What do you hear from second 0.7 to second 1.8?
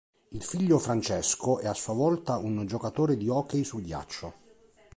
Francesco è a